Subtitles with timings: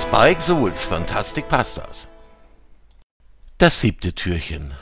[0.00, 2.08] Spike Souls Fantastic Pastas.
[3.58, 4.72] Das siebte Türchen.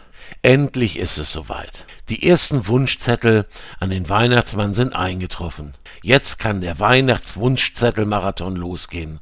[0.42, 1.86] Endlich ist es soweit.
[2.08, 3.48] Die ersten Wunschzettel
[3.80, 5.74] an den Weihnachtsmann sind eingetroffen.
[6.04, 9.18] Jetzt kann der Weihnachtswunschzettelmarathon losgehen.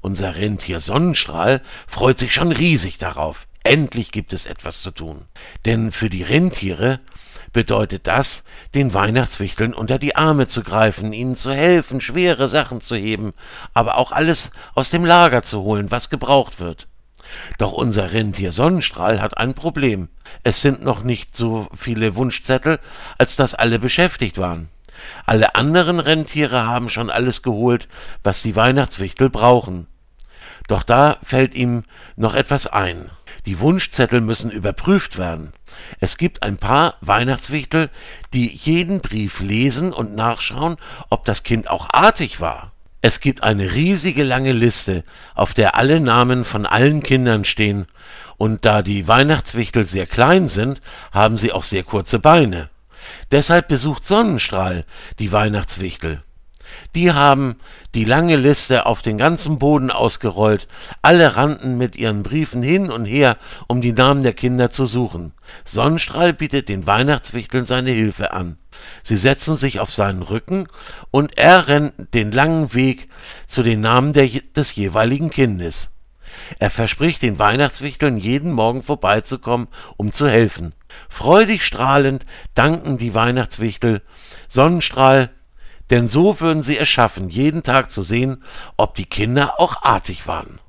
[0.00, 3.48] Unser Rentier Sonnenstrahl freut sich schon riesig darauf.
[3.62, 5.26] Endlich gibt es etwas zu tun.
[5.64, 7.00] Denn für die Rentiere
[7.52, 12.96] bedeutet das, den Weihnachtswichteln unter die Arme zu greifen, ihnen zu helfen, schwere Sachen zu
[12.96, 13.34] heben,
[13.74, 16.86] aber auch alles aus dem Lager zu holen, was gebraucht wird.
[17.58, 20.08] Doch unser Rentier Sonnenstrahl hat ein Problem.
[20.42, 22.78] Es sind noch nicht so viele Wunschzettel,
[23.18, 24.68] als dass alle beschäftigt waren.
[25.26, 27.88] Alle anderen Rentiere haben schon alles geholt,
[28.22, 29.86] was die Weihnachtswichtel brauchen.
[30.70, 31.82] Doch da fällt ihm
[32.14, 33.10] noch etwas ein.
[33.44, 35.52] Die Wunschzettel müssen überprüft werden.
[35.98, 37.90] Es gibt ein paar Weihnachtswichtel,
[38.32, 40.76] die jeden Brief lesen und nachschauen,
[41.08, 42.70] ob das Kind auch artig war.
[43.02, 45.02] Es gibt eine riesige lange Liste,
[45.34, 47.86] auf der alle Namen von allen Kindern stehen,
[48.36, 52.70] und da die Weihnachtswichtel sehr klein sind, haben sie auch sehr kurze Beine.
[53.32, 54.84] Deshalb besucht Sonnenstrahl
[55.18, 56.22] die Weihnachtswichtel.
[56.94, 57.56] Die haben
[57.94, 60.68] die lange Liste auf den ganzen Boden ausgerollt,
[61.02, 65.32] alle rannten mit ihren Briefen hin und her, um die Namen der Kinder zu suchen.
[65.64, 68.58] Sonnenstrahl bietet den Weihnachtswichteln seine Hilfe an.
[69.02, 70.68] Sie setzen sich auf seinen Rücken
[71.10, 73.08] und er rennt den langen Weg
[73.48, 75.90] zu den Namen der, des jeweiligen Kindes.
[76.58, 80.74] Er verspricht den Weihnachtswichteln jeden Morgen vorbeizukommen, um zu helfen.
[81.08, 84.02] Freudig strahlend danken die Weihnachtswichtel.
[84.48, 85.30] Sonnenstrahl
[85.90, 88.42] denn so würden sie es schaffen, jeden Tag zu sehen,
[88.76, 90.60] ob die Kinder auch artig waren.